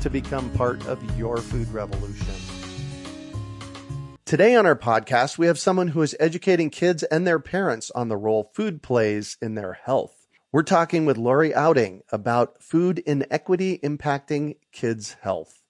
[0.00, 2.34] to become part of your food revolution.
[4.24, 8.08] Today on our podcast, we have someone who is educating kids and their parents on
[8.08, 10.28] the role food plays in their health.
[10.52, 15.60] We're talking with Laurie Ouding about food inequity impacting kids' health.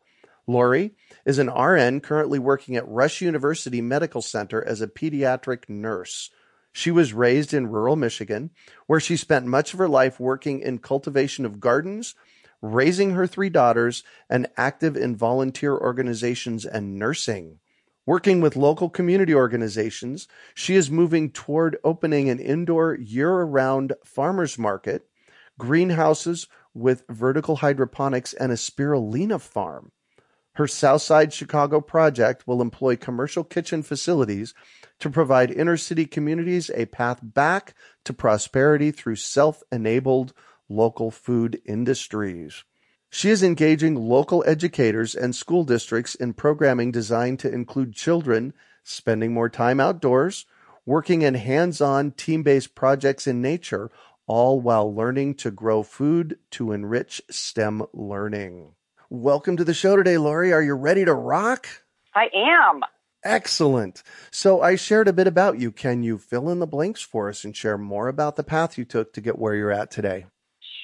[0.47, 0.92] Lori
[1.24, 6.30] is an RN currently working at Rush University Medical Center as a pediatric nurse.
[6.72, 8.50] She was raised in rural Michigan,
[8.86, 12.14] where she spent much of her life working in cultivation of gardens,
[12.62, 17.58] raising her three daughters, and active in volunteer organizations and nursing.
[18.06, 25.06] Working with local community organizations, she is moving toward opening an indoor year-round farmers market,
[25.58, 29.92] greenhouses with vertical hydroponics, and a spirulina farm.
[30.55, 34.53] Her Southside Chicago project will employ commercial kitchen facilities
[34.98, 40.33] to provide inner city communities a path back to prosperity through self-enabled
[40.70, 42.64] local food industries.
[43.10, 48.54] She is engaging local educators and school districts in programming designed to include children
[48.84, 50.46] spending more time outdoors,
[50.86, 53.91] working in hands-on team-based projects in nature,
[54.26, 58.72] all while learning to grow food to enrich STEM learning.
[59.10, 60.52] Welcome to the show today, Laurie.
[60.52, 61.66] Are you ready to rock?
[62.14, 62.82] I am.
[63.25, 64.02] Excellent.
[64.31, 65.72] So I shared a bit about you.
[65.72, 68.84] Can you fill in the blanks for us and share more about the path you
[68.84, 70.26] took to get where you're at today?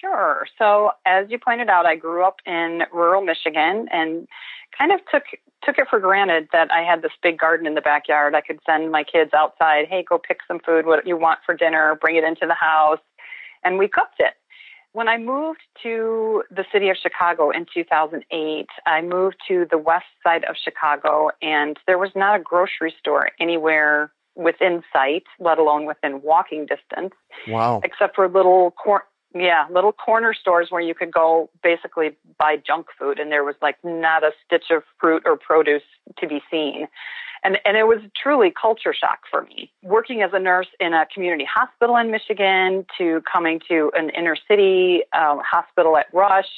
[0.06, 0.46] Sure.
[0.58, 4.28] So as you pointed out, I grew up in rural Michigan and
[4.76, 5.24] kind of took
[5.64, 8.34] took it for granted that I had this big garden in the backyard.
[8.34, 11.56] I could send my kids outside, hey, go pick some food, what you want for
[11.56, 13.00] dinner, bring it into the house,
[13.64, 14.34] and we cooked it.
[14.92, 20.06] When I moved to the city of Chicago in 2008, I moved to the west
[20.22, 25.86] side of Chicago, and there was not a grocery store anywhere within sight, let alone
[25.86, 27.14] within walking distance.
[27.48, 27.80] Wow.
[27.82, 32.86] Except for little cor- yeah, little corner stores where you could go basically buy junk
[32.98, 35.82] food and there was like not a stitch of fruit or produce
[36.18, 36.88] to be seen.
[37.44, 39.70] And, and it was truly culture shock for me.
[39.82, 44.36] Working as a nurse in a community hospital in Michigan to coming to an inner
[44.48, 46.48] city uh, hospital at Rush,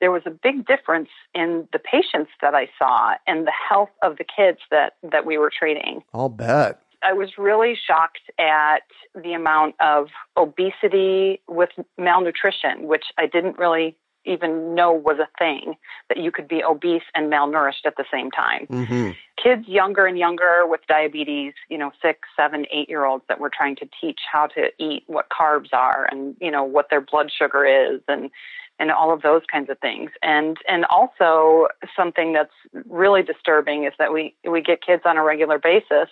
[0.00, 4.18] there was a big difference in the patients that I saw and the health of
[4.18, 6.02] the kids that, that we were treating.
[6.12, 6.81] I'll bet.
[7.02, 8.82] I was really shocked at
[9.14, 15.74] the amount of obesity with malnutrition, which I didn't really even know was a thing
[16.08, 18.66] that you could be obese and malnourished at the same time.
[18.68, 19.10] Mm-hmm.
[19.42, 23.50] Kids younger and younger with diabetes, you know, six, seven, eight year olds that we're
[23.50, 27.30] trying to teach how to eat, what carbs are, and you know what their blood
[27.36, 28.30] sugar is, and
[28.78, 30.10] and all of those kinds of things.
[30.22, 32.54] And and also something that's
[32.88, 36.08] really disturbing is that we we get kids on a regular basis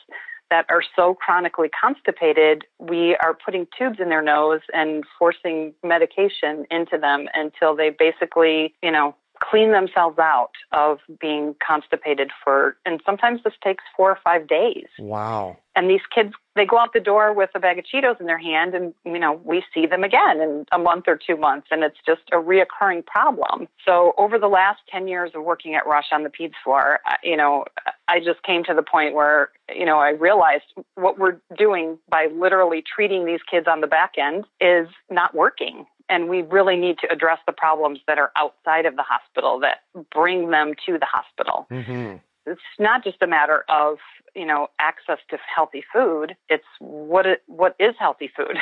[0.50, 6.66] that are so chronically constipated, we are putting tubes in their nose and forcing medication
[6.71, 13.01] into them until they basically, you know, clean themselves out of being constipated for, and
[13.05, 14.87] sometimes this takes four or five days.
[14.99, 15.56] Wow.
[15.77, 18.39] And these kids, they go out the door with a bag of Cheetos in their
[18.39, 21.83] hand, and, you know, we see them again in a month or two months, and
[21.83, 23.67] it's just a reoccurring problem.
[23.87, 27.37] So over the last 10 years of working at Rush on the PEDS floor, you
[27.37, 27.65] know,
[28.09, 30.65] I just came to the point where, you know, I realized
[30.97, 35.86] what we're doing by literally treating these kids on the back end is not working
[36.10, 39.78] and we really need to address the problems that are outside of the hospital that
[40.12, 41.66] bring them to the hospital.
[41.71, 42.16] Mm-hmm.
[42.47, 43.98] It's not just a matter of
[44.34, 46.36] you know access to healthy food.
[46.48, 48.59] It's what it, what is healthy food?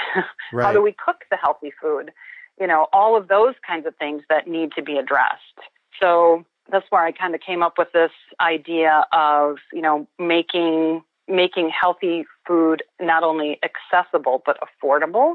[0.52, 0.64] right.
[0.66, 2.12] How do we cook the healthy food?
[2.60, 5.58] You know, all of those kinds of things that need to be addressed.
[6.00, 8.10] So that's where I kind of came up with this
[8.40, 15.34] idea of you know making making healthy food not only accessible but affordable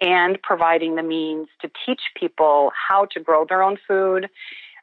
[0.00, 4.28] and providing the means to teach people how to grow their own food,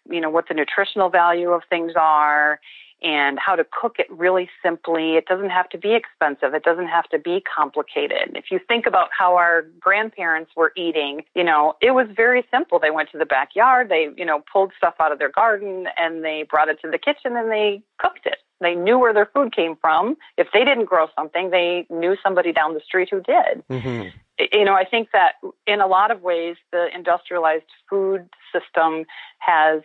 [0.10, 2.60] you know, what the nutritional value of things are,
[3.04, 5.15] and how to cook it really simply.
[5.15, 6.54] It doesn't have to be expensive.
[6.54, 8.31] It doesn't have to be complicated.
[8.36, 12.80] If you think about how our grandparents were eating, you know, it was very simple.
[12.80, 16.24] They went to the backyard, they, you know, pulled stuff out of their garden and
[16.24, 18.38] they brought it to the kitchen and they cooked it.
[18.63, 20.18] They knew where their food came from.
[20.38, 23.63] If they didn't grow something, they knew somebody down the street who did.
[23.69, 24.10] Mm-hmm.
[24.51, 25.33] You know, I think that
[25.68, 29.06] in a lot of ways, the industrialized food system
[29.39, 29.81] has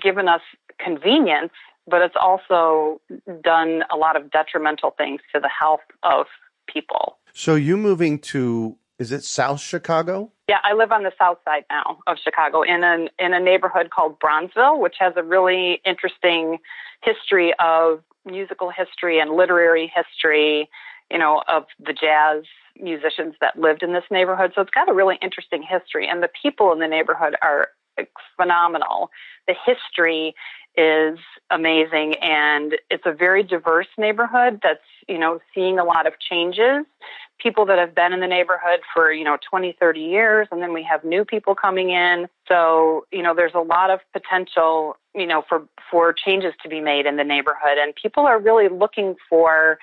[0.00, 0.40] given us
[0.78, 1.52] convenience,
[1.86, 3.00] but it's also
[3.42, 6.26] done a lot of detrimental things to the health of
[6.66, 7.18] people.
[7.32, 10.30] So you moving to is it South Chicago?
[10.48, 13.90] Yeah, I live on the south side now of Chicago in a in a neighborhood
[13.90, 16.58] called Bronzeville, which has a really interesting
[17.02, 20.70] history of musical history and literary history,
[21.10, 22.44] you know, of the jazz
[22.80, 24.52] musicians that lived in this neighborhood.
[24.54, 27.70] So it's got a really interesting history and the people in the neighborhood are
[28.36, 29.10] phenomenal.
[29.48, 30.34] The history
[30.76, 31.18] is
[31.50, 36.86] amazing and it's a very diverse neighborhood that's, you know, seeing a lot of changes.
[37.38, 40.72] People that have been in the neighborhood for, you know, 20, 30 years and then
[40.72, 42.26] we have new people coming in.
[42.48, 46.80] So, you know, there's a lot of potential, you know, for for changes to be
[46.80, 49.78] made in the neighborhood and people are really looking for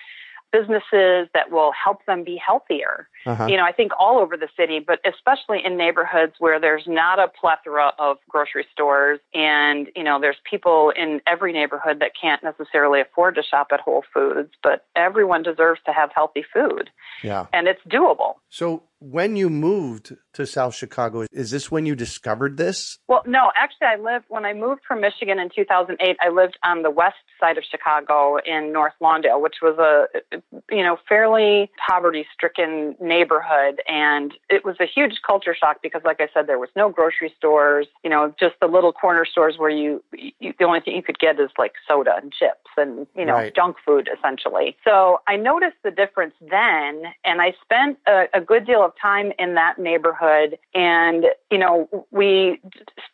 [0.51, 3.07] businesses that will help them be healthier.
[3.25, 3.47] Uh-huh.
[3.47, 7.19] You know, I think all over the city, but especially in neighborhoods where there's not
[7.19, 12.43] a plethora of grocery stores and, you know, there's people in every neighborhood that can't
[12.43, 16.89] necessarily afford to shop at Whole Foods, but everyone deserves to have healthy food.
[17.23, 17.47] Yeah.
[17.51, 18.35] And it's doable.
[18.49, 22.97] So when you moved to South Chicago, is this when you discovered this?
[23.07, 26.17] Well, no, actually, I lived when I moved from Michigan in 2008.
[26.21, 30.37] I lived on the west side of Chicago in North Lawndale, which was a
[30.69, 36.29] you know fairly poverty-stricken neighborhood, and it was a huge culture shock because, like I
[36.33, 37.87] said, there was no grocery stores.
[38.03, 41.19] You know, just the little corner stores where you, you the only thing you could
[41.19, 43.55] get is like soda and chips and you know right.
[43.55, 44.77] junk food essentially.
[44.85, 49.31] So I noticed the difference then, and I spent a, a good deal of time
[49.39, 50.57] in that neighborhood.
[50.73, 52.61] And, you know, we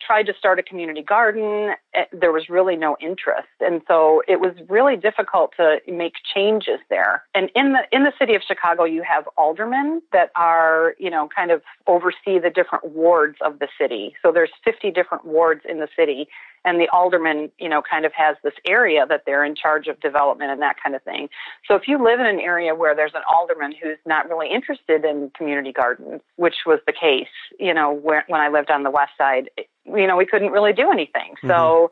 [0.06, 1.74] tried to start a community garden.
[1.94, 3.56] Eh, there was really no interest.
[3.60, 7.24] And so it was really difficult to make changes there.
[7.34, 11.30] And in the, in the city of Chicago, you have aldermen that are, you know,
[11.36, 14.14] kind of oversee the different wards of the city.
[14.22, 16.28] So there's 50 different wards in the city
[16.64, 20.00] and the alderman, you know, kind of has this area that they're in charge of
[20.00, 21.30] development and that kind of thing.
[21.68, 25.06] So if you live in an area where there's an alderman who's not really interested
[25.06, 27.28] in community gardens, which was the case,
[27.60, 29.50] you know, where, when I lived on the west side,
[29.86, 31.36] you know, we couldn't really do anything.
[31.36, 31.50] Mm-hmm.
[31.50, 31.92] So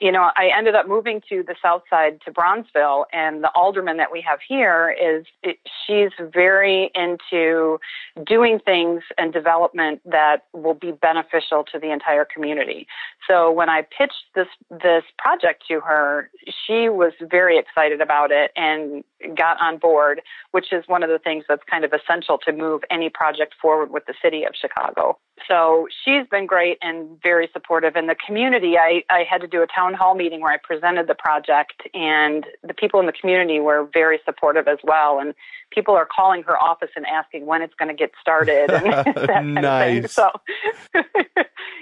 [0.00, 3.96] you know, I ended up moving to the south side to Bronzeville, and the alderman
[3.98, 7.78] that we have here is it, she's very into
[8.24, 12.86] doing things and development that will be beneficial to the entire community.
[13.28, 16.30] So when I pitched this this project to her,
[16.66, 19.04] she was very excited about it and
[19.36, 22.82] got on board, which is one of the things that's kind of essential to move
[22.90, 25.18] any project forward with the city of Chicago.
[25.48, 27.94] So she's been great and very supportive.
[27.94, 31.06] In the community, I, I had to do a town hall meeting where I presented
[31.06, 35.18] the project, and the people in the community were very supportive as well.
[35.18, 35.34] And
[35.70, 39.28] people are calling her office and asking when it's going to get started and that
[39.28, 40.04] kind nice.
[40.04, 40.10] of thing.
[40.16, 40.30] So,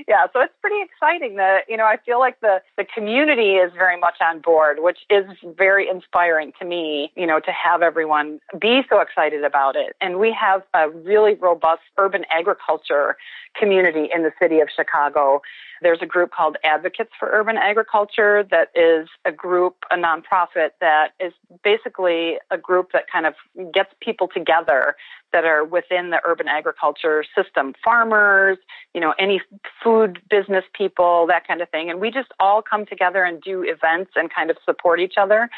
[0.08, 1.36] yeah, so it's pretty exciting.
[1.36, 4.98] That you know, I feel like the the community is very much on board, which
[5.08, 5.24] is
[5.56, 7.12] very inspiring to me.
[7.16, 11.34] You know, to have everyone be so excited about it, and we have a really
[11.34, 13.16] robust urban agriculture
[13.58, 15.42] community in the city of Chicago.
[15.80, 21.08] There's a group called Advocates for Urban Agriculture that is a group, a nonprofit that
[21.20, 23.34] is basically a group that kind of
[23.72, 24.96] gets people together
[25.32, 28.58] that are within the urban agriculture system farmers,
[28.94, 29.40] you know, any
[29.82, 31.90] food business people, that kind of thing.
[31.90, 35.50] And we just all come together and do events and kind of support each other.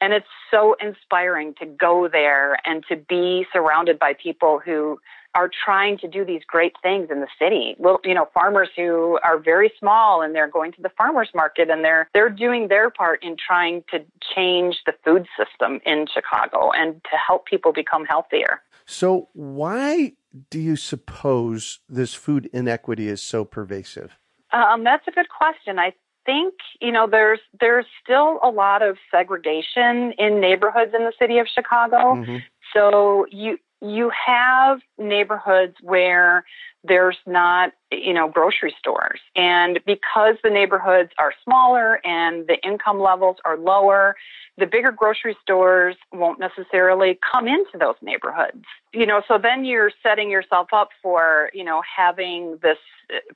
[0.00, 4.98] And it's so inspiring to go there and to be surrounded by people who
[5.34, 7.76] are trying to do these great things in the city.
[7.78, 11.70] Well, you know, farmers who are very small and they're going to the farmers market
[11.70, 16.70] and they're they're doing their part in trying to change the food system in Chicago
[16.72, 18.62] and to help people become healthier.
[18.86, 20.14] So why
[20.50, 24.18] do you suppose this food inequity is so pervasive?
[24.52, 25.78] Um, that's a good question.
[25.78, 25.92] I
[26.26, 31.38] think you know there's there's still a lot of segregation in neighborhoods in the city
[31.38, 32.16] of Chicago.
[32.16, 32.36] Mm-hmm.
[32.74, 36.44] So you you have neighborhoods where
[36.84, 39.20] there's not, you know, grocery stores.
[39.36, 44.16] And because the neighborhoods are smaller and the income levels are lower,
[44.56, 48.64] the bigger grocery stores won't necessarily come into those neighborhoods.
[48.92, 52.78] You know, so then you're setting yourself up for, you know, having this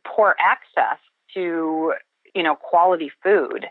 [0.07, 0.99] poor access
[1.35, 1.95] to,
[2.35, 3.67] you know, quality food.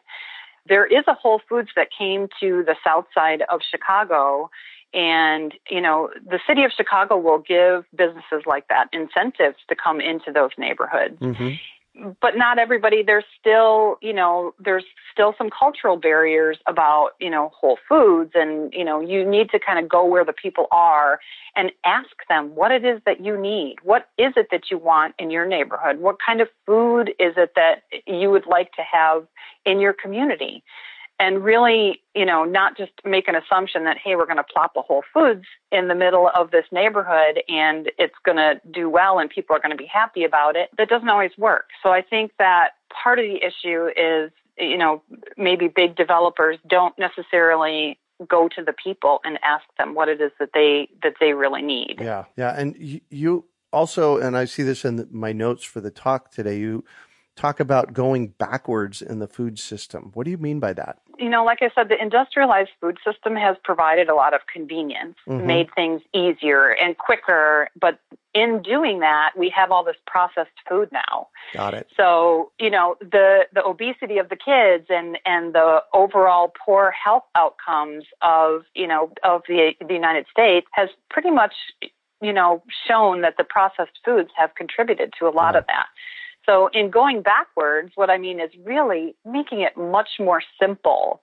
[0.68, 4.50] There is a Whole Foods that came to the south side of Chicago
[4.94, 10.00] and, you know, the city of Chicago will give businesses like that incentives to come
[10.00, 11.20] into those neighborhoods.
[11.20, 12.14] Mm-hmm.
[12.20, 17.52] But not everybody there's still you know there's still some cultural barriers about you know
[17.56, 21.20] whole foods and you know you need to kind of go where the people are
[21.56, 23.76] and ask them what it is that you need.
[23.84, 26.00] What is it that you want in your neighborhood?
[26.00, 29.28] What kind of food is it that you would like to have
[29.64, 30.64] in your community
[31.20, 34.74] and really, you know, not just make an assumption that, hey, we're going to plop
[34.76, 39.20] a Whole Foods in the middle of this neighborhood and it's going to do well
[39.20, 40.70] and people are going to be happy about it.
[40.78, 41.70] That doesn't always work.
[41.82, 42.72] So I think that
[43.04, 45.04] part of the issue is, you know,
[45.38, 50.32] maybe big developers don't necessarily go to the people and ask them what it is
[50.40, 51.98] that they that they really need.
[52.00, 56.32] Yeah, yeah, and you also, and I see this in my notes for the talk
[56.32, 56.60] today.
[56.60, 56.84] You
[57.36, 60.12] talk about going backwards in the food system.
[60.14, 61.00] What do you mean by that?
[61.20, 65.16] You know, like I said, the industrialized food system has provided a lot of convenience,
[65.28, 65.46] mm-hmm.
[65.46, 67.70] made things easier and quicker.
[67.80, 68.00] But
[68.34, 71.28] in doing that, we have all this processed food now.
[71.54, 71.88] Got it.
[71.96, 77.26] So, you know, the, the obesity of the kids and, and the overall poor health
[77.36, 81.54] outcomes of, you know, of the, the United States has pretty much,
[82.22, 85.86] you know, shown that the processed foods have contributed to a lot of that.
[86.46, 91.22] So in going backwards, what I mean is really making it much more simple.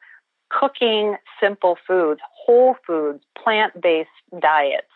[0.50, 4.09] Cooking simple foods, whole foods, plant-based
[4.41, 4.87] diets,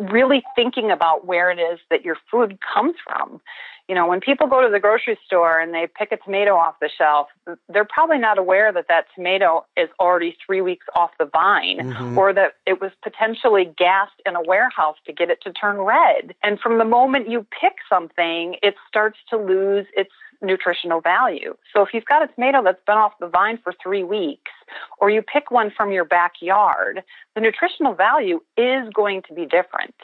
[0.00, 3.40] really thinking about where it is that your food comes from.
[3.88, 6.76] You know, when people go to the grocery store and they pick a tomato off
[6.80, 7.26] the shelf,
[7.68, 12.16] they're probably not aware that that tomato is already three weeks off the vine mm-hmm.
[12.16, 16.36] or that it was potentially gassed in a warehouse to get it to turn red.
[16.42, 21.56] And from the moment you pick something, it starts to lose its nutritional value.
[21.72, 24.52] So if you've got a tomato that's been off the vine for three weeks,
[24.98, 27.02] or you pick one from your backyard,
[27.34, 29.94] the nutritional value is going to be different.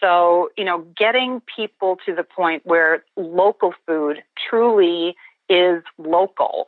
[0.00, 5.16] So, you know, getting people to the point where local food truly
[5.48, 6.66] is local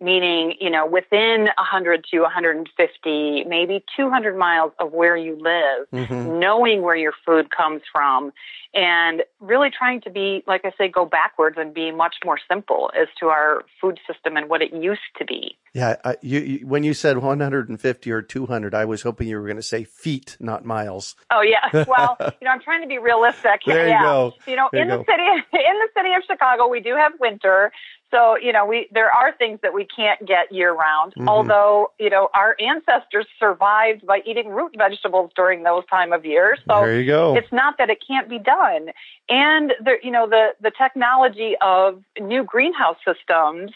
[0.00, 6.38] meaning, you know, within 100 to 150, maybe 200 miles of where you live, mm-hmm.
[6.38, 8.32] knowing where your food comes from,
[8.74, 12.90] and really trying to be, like I say, go backwards and be much more simple
[12.98, 15.56] as to our food system and what it used to be.
[15.74, 19.44] Yeah, uh, you, you, when you said 150 or 200, I was hoping you were
[19.44, 21.16] going to say feet, not miles.
[21.30, 23.62] Oh yeah, well, you know, I'm trying to be realistic.
[23.66, 23.98] there yeah.
[23.98, 24.32] you go.
[24.46, 25.12] You know, there in you the go.
[25.12, 27.72] city, in the city of Chicago, we do have winter,
[28.14, 31.14] so, you know, we there are things that we can't get year round.
[31.14, 31.28] Mm-hmm.
[31.28, 36.56] Although, you know, our ancestors survived by eating root vegetables during those time of year.
[36.68, 37.36] So there you go.
[37.36, 38.90] It's not that it can't be done.
[39.28, 43.72] And the you know, the the technology of new greenhouse systems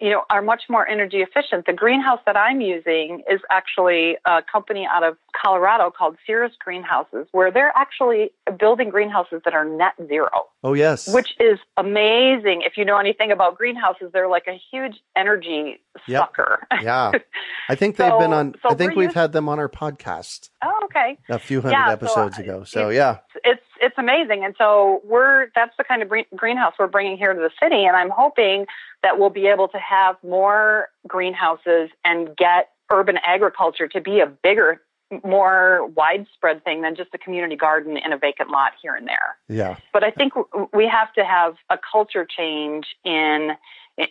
[0.00, 1.66] you know, are much more energy efficient.
[1.66, 7.26] The greenhouse that I'm using is actually a company out of Colorado called Ceres Greenhouses,
[7.32, 10.30] where they're actually building greenhouses that are net zero.
[10.62, 11.12] Oh, yes.
[11.12, 12.62] Which is amazing.
[12.64, 16.22] If you know anything about greenhouses, they're like a huge energy yep.
[16.22, 16.66] sucker.
[16.82, 17.12] yeah.
[17.68, 19.68] I think they've so, been on, so I think we've using, had them on our
[19.68, 20.50] podcast.
[20.64, 21.18] Oh, okay.
[21.28, 22.64] A few hundred yeah, episodes so, ago.
[22.64, 23.18] So, yeah.
[23.44, 24.44] It's, it's amazing.
[24.44, 27.84] And so we're, that's the kind of greenhouse we're bringing here to the city.
[27.84, 28.66] And I'm hoping
[29.02, 34.26] that we'll be able to have more greenhouses and get urban agriculture to be a
[34.26, 34.80] bigger
[35.24, 39.36] more widespread thing than just a community garden in a vacant lot here and there.
[39.48, 39.76] Yeah.
[39.92, 40.32] But I think
[40.72, 43.52] we have to have a culture change in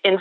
[0.04, 0.20] in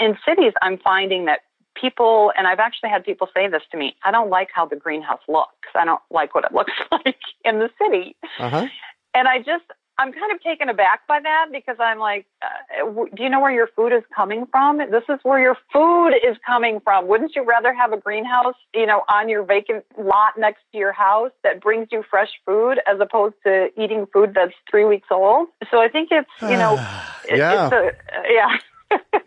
[0.00, 0.52] in cities.
[0.62, 1.40] I'm finding that
[1.74, 3.96] people and I've actually had people say this to me.
[4.04, 5.68] I don't like how the greenhouse looks.
[5.74, 8.16] I don't like what it looks like in the city.
[8.38, 8.66] Uh-huh.
[9.14, 9.64] And I just
[9.96, 13.52] I'm kind of taken aback by that because I'm like, uh, do you know where
[13.52, 14.78] your food is coming from?
[14.78, 17.06] This is where your food is coming from.
[17.06, 20.92] Wouldn't you rather have a greenhouse, you know, on your vacant lot next to your
[20.92, 25.48] house that brings you fresh food as opposed to eating food that's three weeks old?
[25.70, 26.74] So I think it's, you know,
[27.30, 27.92] yeah, it's a,
[28.32, 28.56] yeah,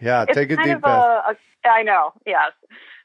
[0.02, 0.26] yeah.
[0.34, 1.38] Take a deep breath.
[1.66, 2.14] I know.
[2.26, 2.54] Yes.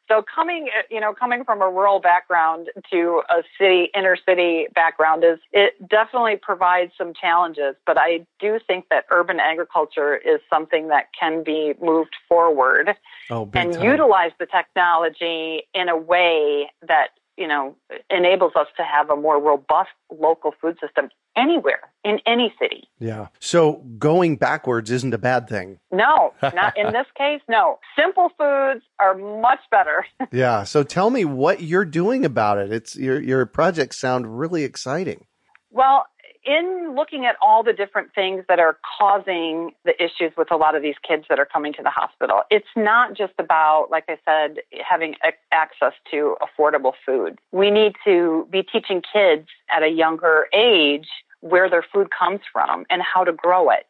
[0.08, 4.66] So coming, eh, you know, coming from a rural background to a city, inner city
[4.74, 10.40] background is, it definitely provides some challenges, but I do think that urban agriculture is
[10.50, 12.94] something that can be moved forward
[13.30, 13.82] oh, and time.
[13.82, 17.76] utilize the technology in a way that you know,
[18.10, 22.88] enables us to have a more robust local food system anywhere in any city.
[22.98, 23.28] Yeah.
[23.40, 25.78] So going backwards isn't a bad thing.
[25.90, 27.40] No, not in this case.
[27.48, 27.78] No.
[27.98, 30.06] Simple foods are much better.
[30.32, 30.64] yeah.
[30.64, 32.72] So tell me what you're doing about it.
[32.72, 35.26] It's your your projects sound really exciting.
[35.70, 36.04] Well,
[36.44, 40.74] in looking at all the different things that are causing the issues with a lot
[40.74, 44.18] of these kids that are coming to the hospital, it's not just about, like I
[44.24, 44.58] said,
[44.88, 45.14] having
[45.52, 47.38] access to affordable food.
[47.52, 51.08] We need to be teaching kids at a younger age
[51.40, 53.86] where their food comes from and how to grow it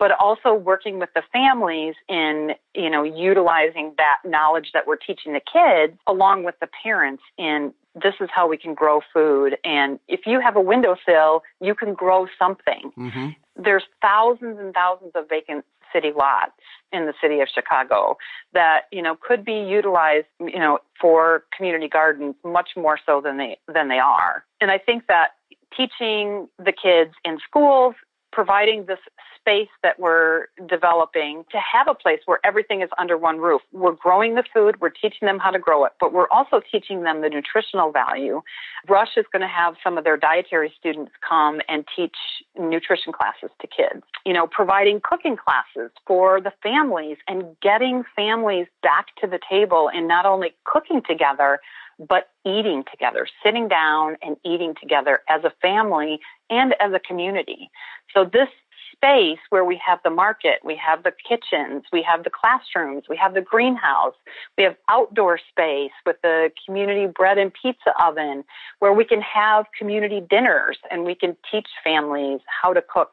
[0.00, 5.34] but also working with the families in, you know, utilizing that knowledge that we're teaching
[5.34, 9.56] the kids along with the parents in this is how we can grow food.
[9.64, 12.92] And if you have a windowsill, you can grow something.
[12.96, 13.28] Mm-hmm.
[13.62, 16.52] There's thousands and thousands of vacant city lots
[16.92, 18.16] in the city of Chicago
[18.52, 23.38] that, you know, could be utilized, you know, for community gardens much more so than
[23.38, 24.44] they, than they are.
[24.60, 25.30] And I think that
[25.76, 27.94] teaching the kids in schools,
[28.32, 28.98] providing this
[29.38, 33.62] space that we're developing to have a place where everything is under one roof.
[33.72, 37.02] We're growing the food, we're teaching them how to grow it, but we're also teaching
[37.02, 38.42] them the nutritional value.
[38.88, 42.16] Rush is going to have some of their dietary students come and teach
[42.58, 44.04] nutrition classes to kids.
[44.24, 49.90] You know, providing cooking classes for the families and getting families back to the table
[49.92, 51.60] and not only cooking together,
[52.08, 57.70] but eating together, sitting down and eating together as a family and as a community.
[58.14, 58.48] So this
[58.92, 63.16] space where we have the market, we have the kitchens, we have the classrooms, we
[63.16, 64.14] have the greenhouse,
[64.58, 68.44] we have outdoor space with the community bread and pizza oven
[68.78, 73.12] where we can have community dinners and we can teach families how to cook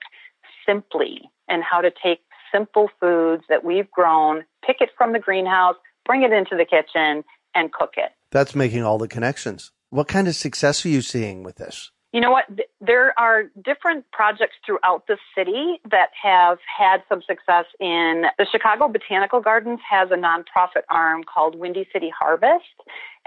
[0.65, 2.19] simply and how to take
[2.51, 5.75] simple foods that we've grown, pick it from the greenhouse,
[6.05, 7.23] bring it into the kitchen
[7.57, 8.11] and cook it.
[8.31, 9.71] That's making all the connections.
[9.89, 11.91] What kind of success are you seeing with this?
[12.13, 12.45] You know what?
[12.79, 18.87] There are different projects throughout the city that have had some success in the Chicago
[18.87, 22.63] Botanical Gardens has a nonprofit arm called Windy City Harvest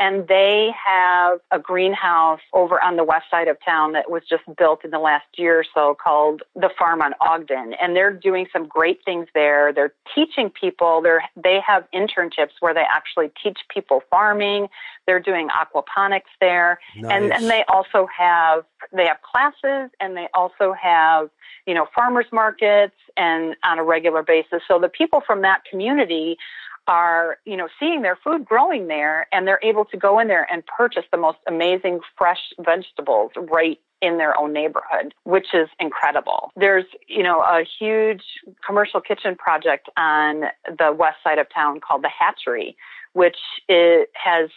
[0.01, 4.43] and they have a greenhouse over on the west side of town that was just
[4.57, 7.75] built in the last year or so called the Farm on Ogden.
[7.81, 9.75] And they're doing some great things there.
[9.75, 14.69] They're teaching people, they're, they have internships where they actually teach people farming.
[15.07, 16.81] They're doing aquaponics there.
[16.97, 17.13] Nice.
[17.13, 21.29] And, and they also have, they have classes and they also have,
[21.67, 24.63] you know, farmers markets and on a regular basis.
[24.67, 26.39] So the people from that community
[26.87, 30.47] are, you know, seeing their food growing there and they're able to go in there
[30.53, 36.51] and purchase the most amazing fresh vegetables right in their own neighborhood, which is incredible.
[36.57, 38.23] There's, you know, a huge
[38.67, 42.77] commercial kitchen project on the west side of town called the Hatchery,
[43.13, 43.37] which
[43.69, 44.49] has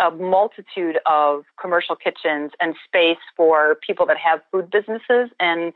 [0.00, 5.72] a multitude of commercial kitchens and space for people that have food businesses and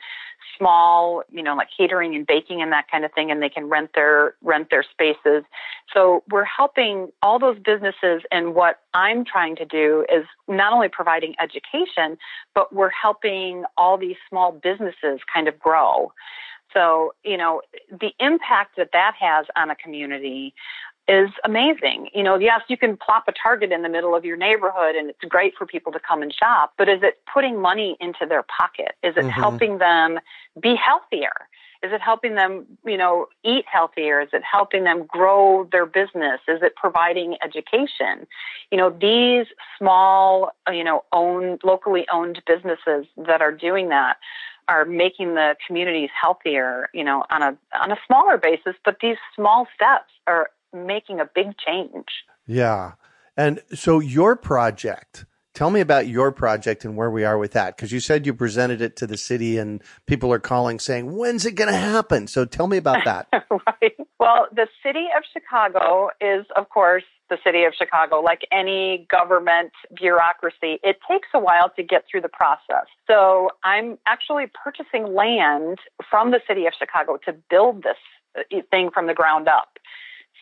[0.59, 3.69] small, you know, like catering and baking and that kind of thing, and they can
[3.69, 5.45] rent their rent their spaces.
[5.93, 10.89] So we're helping all those businesses, and what I'm trying to do is not only
[10.89, 12.17] providing education,
[12.55, 16.13] but we're helping all these small businesses kind of grow.
[16.73, 20.55] So, you know, the impact that that has on a community
[21.07, 22.09] is amazing.
[22.15, 25.11] You know, yes, you can plop a Target in the middle of your neighborhood and
[25.11, 28.43] it's great for people to come and shop, but is it putting money into their
[28.43, 28.95] pocket?
[29.03, 29.29] Is it mm-hmm.
[29.29, 30.19] helping them
[30.61, 31.49] be healthier?
[31.83, 34.23] Is it helping them, you know, eat healthier?
[34.23, 36.41] Is it helping them grow their business?
[36.49, 38.27] Is it providing education?
[38.71, 39.47] You know, these
[39.79, 44.17] small, you know, owned, locally owned businesses that are doing that
[44.67, 49.17] are making the communities healthier, you know, on a on a smaller basis, but these
[49.37, 52.07] small steps are making a big change.
[52.47, 52.93] Yeah.
[53.37, 57.77] And so your project, tell me about your project and where we are with that.
[57.77, 61.47] Cause you said you presented it to the city and people are calling saying, when's
[61.47, 62.27] it going to happen?
[62.27, 63.29] So tell me about that.
[63.51, 63.95] right.
[64.21, 68.21] Well, the city of Chicago is, of course, the city of Chicago.
[68.21, 72.87] Like any government bureaucracy, it takes a while to get through the process.
[73.07, 77.97] So I'm actually purchasing land from the city of Chicago to build this
[78.39, 79.79] uh, thing from the ground up.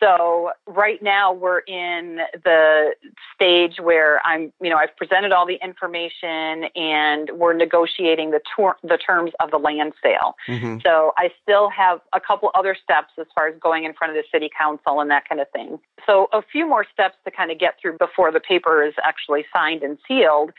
[0.03, 2.91] So right now we're in the
[3.33, 8.77] stage where I'm, you know, I've presented all the information and we're negotiating the tor-
[8.83, 10.35] the terms of the land sale.
[10.47, 10.79] Mm-hmm.
[10.83, 14.21] So I still have a couple other steps as far as going in front of
[14.21, 15.79] the city council and that kind of thing.
[16.05, 19.45] So a few more steps to kind of get through before the paper is actually
[19.53, 20.51] signed and sealed.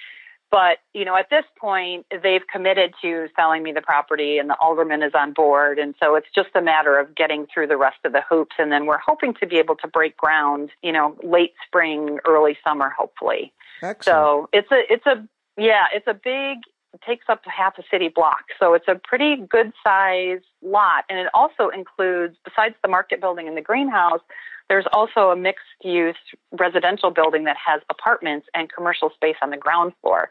[0.51, 4.57] But, you know, at this point, they've committed to selling me the property and the
[4.61, 5.81] alderman is on board.
[5.81, 8.55] And so it's just a matter of getting through the rest of the hoops.
[8.59, 12.57] And then we're hoping to be able to break ground, you know, late spring, early
[12.63, 13.53] summer, hopefully.
[13.83, 14.05] Excellent.
[14.05, 15.27] So it's a, it's a,
[15.57, 16.59] yeah, it's a big,
[16.93, 18.45] it takes up half a city block.
[18.61, 21.03] So it's a pretty good size lot.
[21.09, 24.21] And it also includes, besides the market building and the greenhouse,
[24.69, 26.17] There's also a mixed use
[26.53, 30.31] residential building that has apartments and commercial space on the ground floor.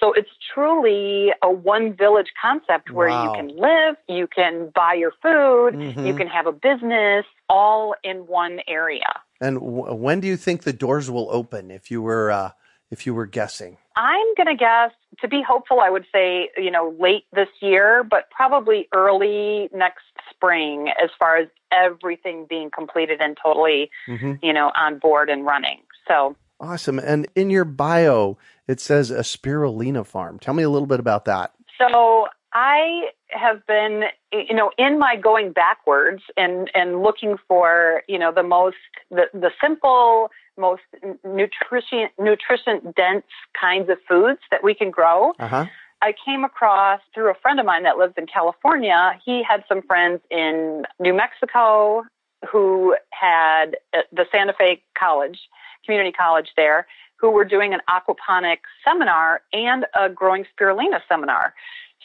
[0.00, 3.24] So it's truly a one village concept where Wow.
[3.24, 6.06] you can live, you can buy your food, Mhm.
[6.06, 9.20] you can have a business all in one area.
[9.40, 11.70] And w- when do you think the doors will open?
[11.70, 12.50] If you were uh,
[12.94, 16.70] if you were guessing, I'm going to guess to be hopeful, I would say, you
[16.70, 23.20] know, late this year, but probably early next spring as far as everything being completed
[23.20, 24.38] and totally, Mhm.
[24.42, 25.80] you know, on board and running.
[26.06, 27.00] So awesome.
[27.00, 30.38] And in your bio, it says a spirulina farm.
[30.38, 31.50] Tell me a little bit about that.
[31.76, 38.18] So I have been, you know, in my going backwards and and looking for, you
[38.18, 38.76] know, the most
[39.10, 40.82] the the simple, most
[41.24, 43.24] nutrition nutrition dense
[43.60, 45.32] kinds of foods that we can grow.
[45.38, 45.66] Uh huh.
[46.02, 49.18] I came across through a friend of mine that lives in California.
[49.24, 52.04] He had some friends in New Mexico
[52.50, 53.76] who had
[54.12, 55.38] the Santa Fe College,
[55.86, 56.86] community college there,
[57.16, 61.54] who were doing an aquaponics seminar and a growing spirulina seminar.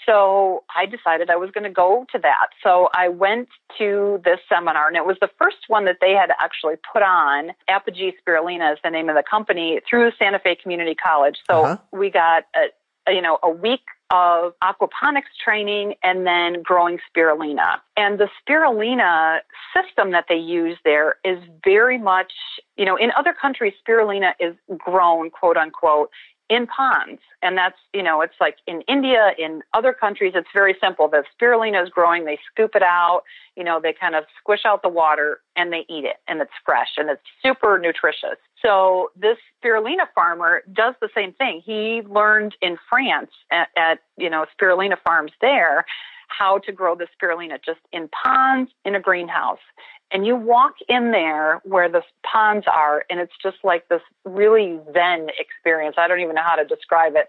[0.05, 2.47] So I decided I was going to go to that.
[2.63, 6.31] So I went to this seminar, and it was the first one that they had
[6.41, 7.51] actually put on.
[7.67, 11.37] Apogee Spirulina is the name of the company through Santa Fe Community College.
[11.49, 11.77] So Uh-huh.
[11.91, 12.67] we got a,
[13.09, 13.81] a, you know a week
[14.11, 17.79] of aquaponics training and then growing spirulina.
[17.95, 19.39] And the spirulina
[19.75, 22.31] system that they use there is very much,
[22.75, 26.09] you know, in other countries, spirulina is grown, quote unquote,
[26.49, 27.21] in ponds.
[27.41, 31.07] And that's, you know, it's like in India, in other countries, it's very simple.
[31.07, 33.21] The spirulina is growing, they scoop it out,
[33.55, 36.51] you know, they kind of squish out the water and they eat it and it's
[36.65, 38.37] fresh and it's super nutritious.
[38.61, 41.61] So this spirulina farmer does the same thing.
[41.63, 45.85] He learned in France at, at you know, spirulina farms there
[46.29, 49.59] how to grow the spirulina just in ponds in a greenhouse.
[50.11, 54.79] And you walk in there where the ponds are, and it's just like this really
[54.93, 55.95] zen experience.
[55.99, 57.27] I don't even know how to describe it.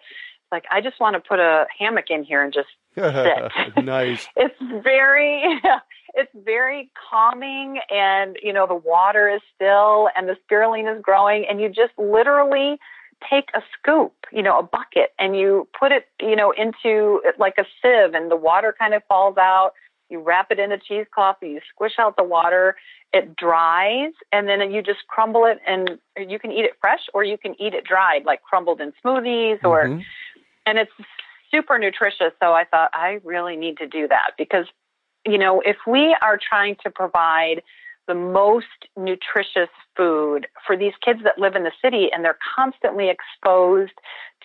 [0.51, 3.85] Like, I just want to put a hammock in here and just sit.
[3.85, 4.29] nice.
[4.37, 5.43] it's very
[6.15, 11.47] it's very calming and you know the water is still and the spirulina is growing
[11.49, 12.79] and you just literally
[13.29, 17.55] take a scoop you know a bucket and you put it you know into like
[17.59, 19.73] a sieve and the water kind of falls out
[20.09, 22.77] you wrap it in a cheesecloth and you squish out the water
[23.13, 27.25] it dries and then you just crumble it and you can eat it fresh or
[27.25, 30.05] you can eat it dried like crumbled in smoothies or Mhm.
[30.67, 30.93] and it's
[31.51, 32.33] super nutritious.
[32.41, 34.67] So I thought I really need to do that because,
[35.27, 37.63] you know, if we are trying to provide
[38.11, 43.09] the most nutritious food for these kids that live in the city and they're constantly
[43.09, 43.93] exposed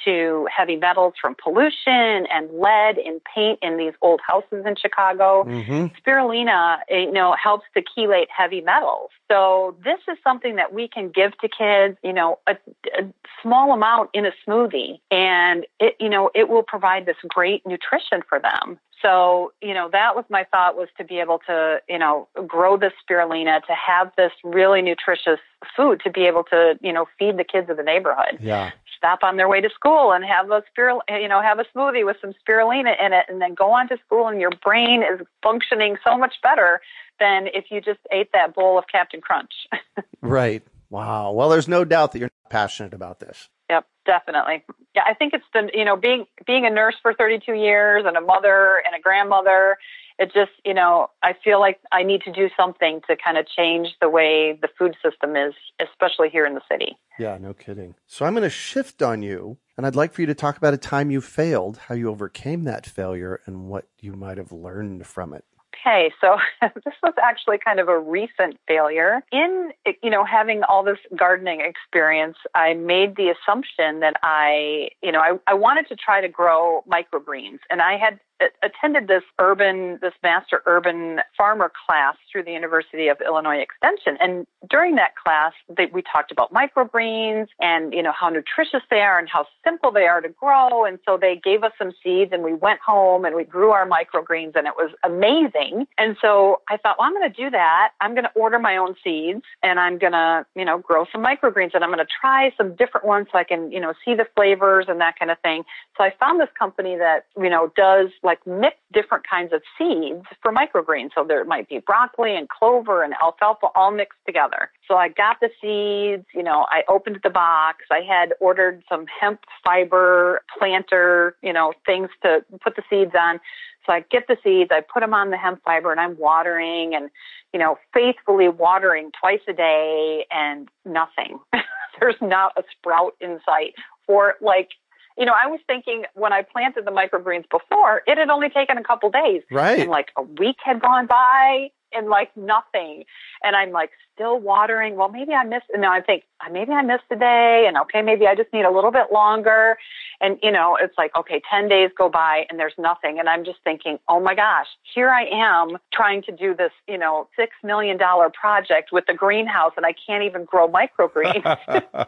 [0.04, 5.46] to heavy metals from pollution and lead in paint in these old houses in Chicago
[5.46, 5.92] Mhm.
[5.98, 9.10] spirulina, eh, you know, helps to chelate heavy metals.
[9.32, 12.56] So this is something that we can give to kids, you know, a,
[13.00, 13.06] a
[13.42, 18.22] small amount in a smoothie, and it, you know, it will provide this great nutrition
[18.30, 18.80] for them.
[19.02, 22.78] So, you know, that was my thought was to be able to, you know, grow
[22.78, 25.40] this spirulina, to have this really nutritious
[25.76, 28.72] food, to be able to, you know, feed the kids of the neighborhood Yeah.
[28.98, 32.06] stop on their way to school and have a spirul, you know, have a smoothie
[32.06, 35.26] with some spirulina in it, and then go on to school, and your brain is
[35.44, 36.82] functioning so much better
[37.20, 39.54] than if you just ate that bowl of Captain Crunch.
[40.22, 40.64] Right.
[40.90, 41.34] Wow.
[41.34, 43.50] Well, there's no doubt that you're passionate about this.
[43.70, 44.64] Yep, definitely.
[44.96, 48.18] Yeah, I think it's the you know being being a nurse for 32 years and
[48.18, 49.78] a mother and a grandmother.
[50.18, 53.46] It just you know I feel like I need to do something to kind of
[53.48, 56.98] change the way the food system is, especially here in the city.
[57.20, 57.96] Yeah, no kidding.
[58.08, 60.74] So I'm going to shift on you, and I'd like for you to talk about
[60.74, 65.06] a time you failed, how you overcame that failure, and what you might have learned
[65.06, 65.46] from it.
[65.82, 69.24] Okay, so this was actually kind of a recent failure.
[69.32, 75.12] In you know having all this gardening experience, I made the assumption that I you
[75.12, 78.20] know I, I wanted to try to grow microgreens, and I had
[78.64, 84.46] attended this urban this master urban farmer class through the University of Illinois Extension, and
[84.70, 89.18] during that class they, we talked about microgreens and you know how nutritious they are
[89.18, 92.44] and how simple they are to grow, and so they gave us some seeds, and
[92.44, 95.88] we went home and we grew our microgreens, and it was amazing.
[95.98, 97.92] And so I thought, well, I'm going to do that.
[98.02, 101.24] I'm going to order my own seeds, and I'm going to you know grow some
[101.24, 104.14] microgreens, and I'm going to try some different ones so I can you know see
[104.14, 105.64] the flavors and that kind of thing.
[105.98, 110.26] So I found this company that you know does like mix different kinds of seeds
[110.42, 111.12] for microgreens.
[111.16, 114.72] So there might be broccoli and clover and alfalfa all mixed together.
[114.88, 117.86] So I got the seeds, you know, I opened the box.
[117.92, 123.40] I had ordered some hemp fiber planter, you know, things to put the seeds on.
[123.86, 126.96] So I get the seeds, I put them on the hemp fiber, and I'm watering
[126.96, 127.10] and,
[127.54, 131.40] you know, faithfully watering twice a day and nothing.
[132.00, 134.70] There's not a sprout in sight for like
[135.18, 138.78] you know, I was thinking when I planted the microgreens before, it had only taken
[138.78, 139.44] a couple days.
[139.50, 139.80] Right.
[139.80, 143.06] And like a week had gone by and like nothing.
[143.42, 144.98] And I'm like still watering.
[144.98, 147.78] Well, maybe I missed, and now I think uh, maybe I missed a day and
[147.78, 149.78] okay, maybe I just need a little bit longer.
[150.20, 153.20] And, you know, it's like, okay, 10 days go by and there's nothing.
[153.20, 156.98] And I'm just thinking, oh my gosh, here I am trying to do this, you
[156.98, 161.58] know, $6 million project with the greenhouse and I can't even grow microgreens.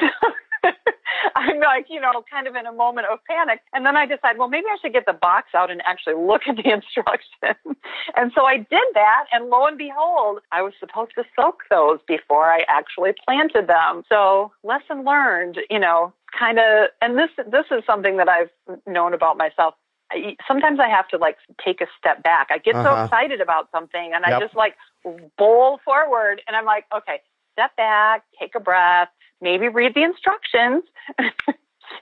[1.36, 3.60] I'm like, you know, kind of in a moment of panic.
[3.72, 6.42] And then I decide, well, maybe I should get the box out and actually look
[6.48, 7.76] at the instructions.
[8.16, 9.26] and so I did that.
[9.32, 14.02] And lo and behold, I was supposed to soak those before I actually planted them.
[14.08, 18.50] So lesson learned, you know, kind of, and this, this is something that I've
[18.86, 19.74] known about myself
[20.46, 22.48] sometimes I have to like take a step back.
[22.50, 22.84] I get uh-huh.
[22.84, 24.36] so excited about something and yep.
[24.36, 24.74] I just like
[25.38, 27.20] bowl forward and I'm like, okay,
[27.52, 29.08] step back, take a breath,
[29.40, 30.84] maybe read the instructions.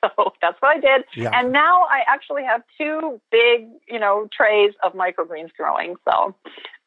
[0.00, 1.04] so that's what I did.
[1.14, 1.30] Yeah.
[1.32, 5.96] And now I actually have two big, you know, trays of microgreens growing.
[6.08, 6.34] So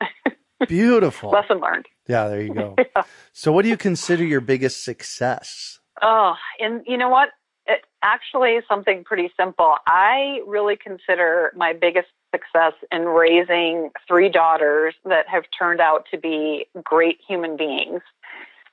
[0.68, 1.32] beautiful.
[1.32, 1.86] Lesson learned.
[2.08, 2.76] Yeah, there you go.
[2.96, 3.04] yeah.
[3.34, 5.80] So what do you consider your biggest success?
[6.02, 7.30] Oh, and you know what?
[7.68, 9.76] It actually is something pretty simple.
[9.86, 16.18] I really consider my biggest success in raising three daughters that have turned out to
[16.18, 18.02] be great human beings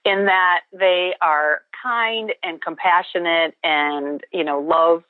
[0.08, 5.04] in that they are kind and compassionate and, you know, love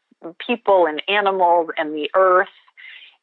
[0.45, 2.49] people and animals and the earth.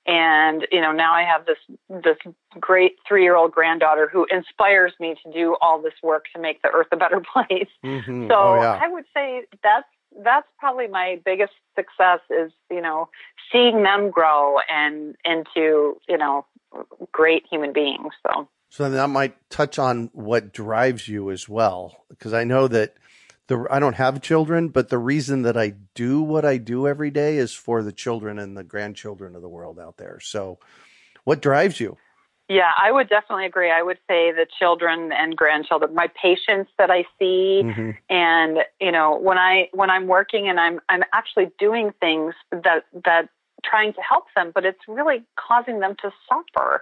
[0.07, 1.57] And, you know, now I have this,
[1.89, 2.17] this
[2.59, 6.61] great three year old granddaughter who inspires me to do all this work to make
[6.61, 7.69] the earth a better place.
[7.83, 8.27] Mm-hmm.
[8.29, 8.79] So oh, yeah.
[8.81, 9.87] I would say that's,
[10.23, 13.09] that's probably my biggest success is, you know,
[13.51, 16.45] seeing them grow and into, you know,
[17.11, 18.13] great human beings.
[18.25, 22.95] So so that might touch on what drives you as well, because I know that
[23.47, 27.09] the I don't have children, but the reason that I do what I do every
[27.09, 30.19] day is for the children and the grandchildren of the world out there.
[30.19, 30.59] So,
[31.23, 31.95] what drives you?
[32.49, 33.71] Yeah, I would definitely agree.
[33.71, 37.91] I would say the children and grandchildren, my patients that I see, mm-hmm.
[38.09, 42.83] and you know, when I when I'm working and I'm I'm actually doing things that
[43.05, 43.29] that
[43.63, 46.81] trying to help them, but it's really causing them to suffer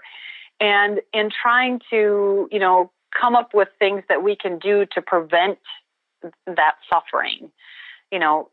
[0.64, 5.02] and in trying to, you know, come up with things that we can do to
[5.02, 5.60] prevent
[6.48, 7.52] that suffering.
[8.12, 8.50] You know,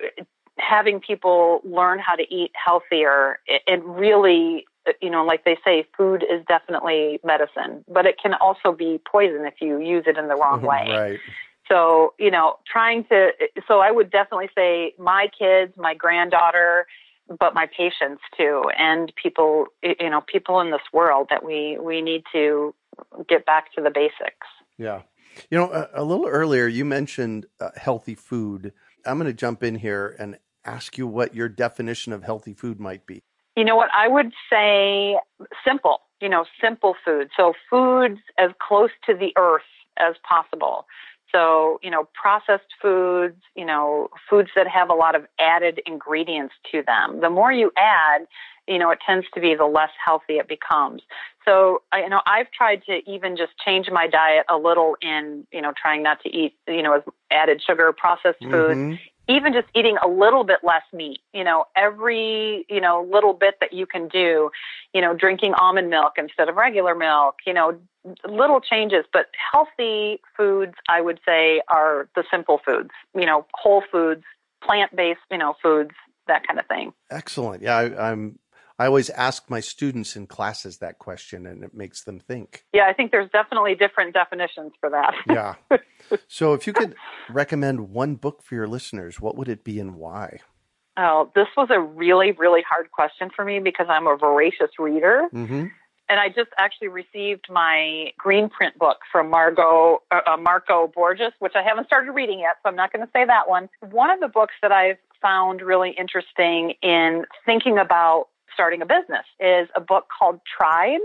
[0.58, 4.66] having people learn how to eat healthier, it really,
[5.00, 9.46] you know, like they say, food is definitely medicine, but it can also be poison
[9.46, 10.86] if you use it in the wrong way.
[10.88, 11.20] right.
[11.68, 13.28] So, you know, trying to,
[13.68, 16.88] so I would definitely say my kids, my granddaughter,
[17.38, 22.02] but my patients too, and people, you know, people in this world that we we
[22.02, 22.74] need to
[23.28, 24.46] get back to the basics.
[24.78, 25.02] Yeah,
[25.50, 28.72] you know, a, a little earlier you mentioned uh, healthy food.
[29.06, 32.80] I'm going to jump in here and ask you what your definition of healthy food
[32.80, 33.22] might be.
[33.56, 33.88] You know what?
[33.94, 35.16] I would say
[35.66, 36.00] simple.
[36.20, 37.28] You know, simple food.
[37.36, 39.62] So foods as close to the earth
[39.98, 40.86] as possible.
[41.32, 46.54] So, you know, processed foods, you know, foods that have a lot of added ingredients
[46.72, 47.20] to them.
[47.20, 48.26] The more you add,
[48.66, 51.02] you know, it tends to be the less healthy it becomes.
[51.44, 55.46] So, I, you know, I've tried to even just change my diet a little in,
[55.52, 58.94] you know, trying not to eat, you know, added sugar processed foods, mm-hmm
[59.30, 63.54] even just eating a little bit less meat, you know, every, you know, little bit
[63.60, 64.50] that you can do,
[64.92, 67.78] you know, drinking almond milk instead of regular milk, you know,
[68.26, 73.82] little changes, but healthy foods, I would say, are the simple foods, you know, whole
[73.90, 74.24] foods,
[74.62, 75.92] plant based, you know, foods,
[76.26, 76.92] that kind of thing.
[77.10, 77.62] Excellent.
[77.62, 78.38] Yeah, I, I'm
[78.80, 82.64] I always ask my students in classes that question and it makes them think.
[82.72, 85.14] Yeah, I think there's definitely different definitions for that.
[85.28, 85.54] yeah.
[86.26, 86.96] So if you could
[87.28, 90.40] recommend one book for your listeners, what would it be and why?
[90.96, 95.28] Oh, this was a really, really hard question for me because I'm a voracious reader.
[95.32, 95.66] Mm-hmm.
[96.08, 101.32] And I just actually received my green print book from Margot, uh, uh Marco Borges,
[101.38, 103.68] which I haven't started reading yet, so I'm not going to say that one.
[103.90, 109.24] One of the books that I've found really interesting in thinking about starting a business
[109.38, 111.02] is a book called Tribes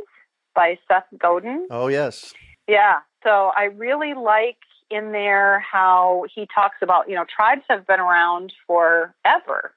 [0.54, 1.68] by Seth Godin.
[1.70, 2.34] Oh, yes.
[2.68, 3.00] Yeah.
[3.24, 4.58] So I really like
[4.90, 9.74] in there how he talks about, you know, tribes have been around forever.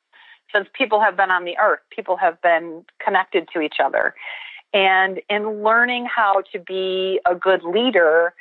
[0.55, 4.15] Since people have been on the earth, people have been connected to each other.
[4.73, 8.35] And in learning how to be a good leader,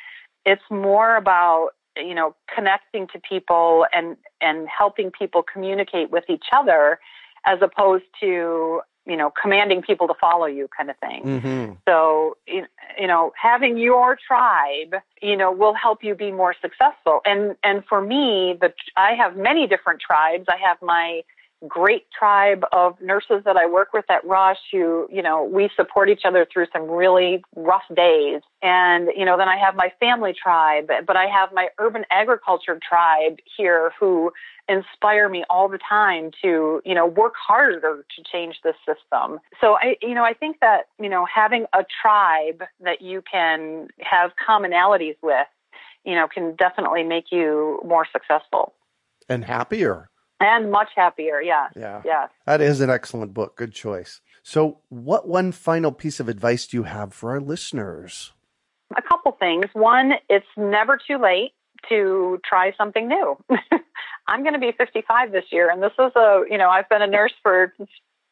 [0.45, 6.45] it's more about you know connecting to people and and helping people communicate with each
[6.53, 6.99] other
[7.45, 11.23] as opposed to you know, commanding people to follow you kind of thing.
[11.23, 11.73] Mm-hmm.
[11.87, 17.21] So, you know, having your tribe, you know, will help you be more successful.
[17.25, 20.45] And, and for me, the, I have many different tribes.
[20.49, 21.21] I have my
[21.67, 26.09] great tribe of nurses that I work with at Rush who, you know, we support
[26.09, 28.41] each other through some really rough days.
[28.61, 32.79] And, you know, then I have my family tribe, but I have my urban agriculture
[32.87, 34.31] tribe here who
[34.69, 39.39] inspire me all the time to, you know, work harder to change the system.
[39.59, 43.87] So I, you know, I think that, you know, having a tribe that you can
[44.01, 45.47] have commonalities with,
[46.03, 48.73] you know, can definitely make you more successful.
[49.29, 50.09] And happier
[50.39, 51.41] and much happier.
[51.41, 51.67] Yeah.
[51.75, 52.01] Yeah.
[52.05, 52.27] Yeah.
[52.45, 53.55] That is an excellent book.
[53.55, 54.21] Good choice.
[54.43, 58.31] So, what one final piece of advice do you have for our listeners?
[58.95, 59.65] A couple things.
[59.73, 61.51] One, it's never too late
[61.89, 63.37] to try something new.
[64.27, 67.01] I'm going to be 55 this year, and this is a, you know, I've been
[67.01, 67.73] a nurse for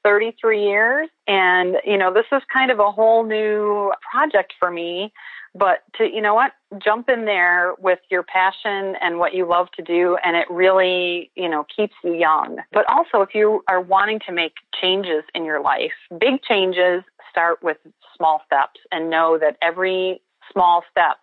[0.04, 5.12] 33 years, and, you know, this is kind of a whole new project for me
[5.56, 6.52] but to you know what?
[6.84, 11.32] Jump in there with your passion and what you love to do and it really
[11.36, 12.58] you know keeps you young.
[12.72, 17.64] But also if you are wanting to make changes in your life big changes start
[17.64, 17.78] with
[18.16, 21.18] small steps and know that every small step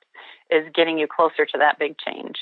[0.50, 2.36] is getting you closer to that big change.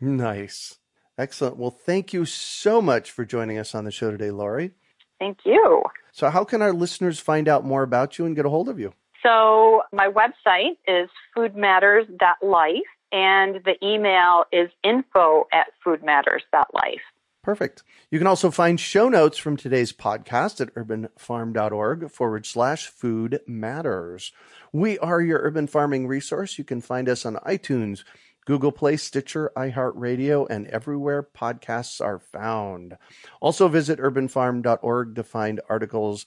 [0.00, 0.78] Nice.
[1.18, 1.58] Excellent.
[1.58, 4.72] Well thank you so much for joining us on the show today laurie
[5.18, 5.82] thank you.
[6.12, 8.78] So how can our listeners find out more about you and get a hold of
[8.78, 8.94] you
[9.26, 12.76] so my website is foodmatters.life
[13.12, 17.00] and the email is info at foodmatters.life.
[17.42, 17.82] Perfect.
[18.10, 24.32] You can also find show notes from today's podcast at urbanfarm.org forward slash food matters.
[24.72, 26.58] We are your urban farming resource.
[26.58, 28.02] You can find us on iTunes,
[28.46, 32.96] Google Play, Stitcher, iHeartRadio, and everywhere podcasts are found.
[33.40, 36.26] Also visit urbanfarm.org to find articles